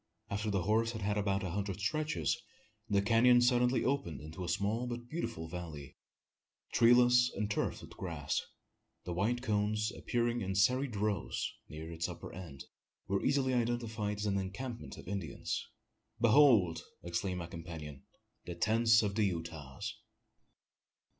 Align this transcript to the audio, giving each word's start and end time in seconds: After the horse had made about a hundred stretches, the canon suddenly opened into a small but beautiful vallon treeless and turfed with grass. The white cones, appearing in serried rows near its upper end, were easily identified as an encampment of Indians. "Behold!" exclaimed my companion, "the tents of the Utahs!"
After 0.31 0.49
the 0.49 0.63
horse 0.63 0.93
had 0.93 1.03
made 1.03 1.19
about 1.19 1.43
a 1.43 1.51
hundred 1.51 1.79
stretches, 1.79 2.41
the 2.89 3.03
canon 3.03 3.39
suddenly 3.39 3.85
opened 3.85 4.19
into 4.19 4.43
a 4.43 4.49
small 4.49 4.87
but 4.87 5.07
beautiful 5.07 5.47
vallon 5.47 5.93
treeless 6.73 7.31
and 7.35 7.51
turfed 7.51 7.81
with 7.83 7.91
grass. 7.97 8.41
The 9.05 9.13
white 9.13 9.43
cones, 9.43 9.91
appearing 9.95 10.41
in 10.41 10.55
serried 10.55 10.95
rows 10.95 11.53
near 11.69 11.91
its 11.91 12.09
upper 12.09 12.33
end, 12.33 12.63
were 13.07 13.23
easily 13.23 13.53
identified 13.53 14.17
as 14.17 14.25
an 14.25 14.39
encampment 14.39 14.97
of 14.97 15.07
Indians. 15.07 15.67
"Behold!" 16.19 16.81
exclaimed 17.03 17.37
my 17.37 17.45
companion, 17.45 18.01
"the 18.45 18.55
tents 18.55 19.03
of 19.03 19.13
the 19.13 19.25
Utahs!" 19.25 19.97